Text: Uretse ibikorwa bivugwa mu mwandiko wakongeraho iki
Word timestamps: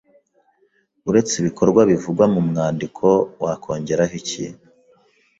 Uretse 1.09 1.33
ibikorwa 1.41 1.81
bivugwa 1.89 2.25
mu 2.33 2.41
mwandiko 2.49 3.07
wakongeraho 3.43 4.13
iki 4.21 4.45